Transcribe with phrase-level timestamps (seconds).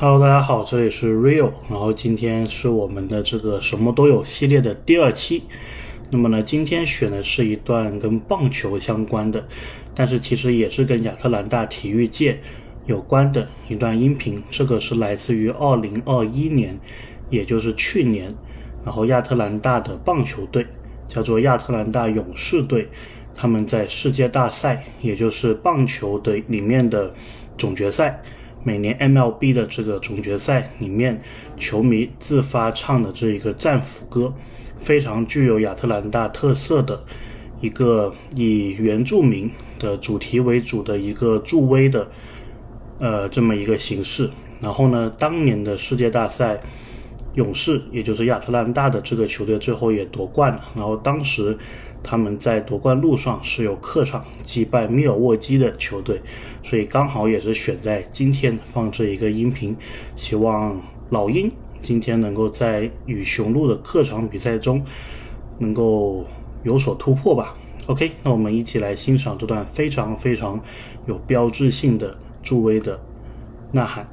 [0.00, 5.42] Hello，大家好，这里是 Real，然后今天是我们的这个什么都有系列的第二期。
[6.10, 9.44] 那么呢，今天选的是一段跟棒球相关的，
[9.96, 12.38] 但是其实也是跟亚特兰大体育界
[12.86, 14.40] 有关的一段音频。
[14.48, 16.78] 这个是来自于二零二一年，
[17.28, 18.32] 也就是去年，
[18.84, 20.64] 然后亚特兰大的棒球队
[21.08, 22.88] 叫做亚特兰大勇士队，
[23.34, 27.12] 他们在世界大赛，也就是棒球的里面的
[27.58, 28.22] 总决赛，
[28.68, 31.18] 每年 MLB 的这个总决赛里面，
[31.56, 34.34] 球迷自发唱的这一个战斧歌。
[34.76, 37.02] 非常具有亚特兰大特色的
[37.62, 42.06] 一个以原住民的主题为主的一个助威的
[43.00, 44.28] 呃这么一个形式。
[44.60, 46.60] 然后呢，当年的世界大赛，
[47.34, 50.62] 勇士也就是亚特兰大的这个球队最后也夺冠了。
[50.76, 51.56] 然后当时
[52.02, 56.20] 他们在夺冠路上是有客场击败密尔沃基的球队，
[56.62, 59.76] 所以刚好也是选在今天放这一个音频，
[60.16, 60.80] 希望
[61.10, 61.50] 老鹰。
[61.80, 64.82] 今天能够在与雄鹿的客场比赛中
[65.58, 66.24] 能够
[66.64, 67.54] 有所突破吧
[67.86, 70.60] ？OK，那我们一起来欣赏这段非常非常
[71.06, 72.98] 有标志性的助威的
[73.70, 74.08] 呐喊。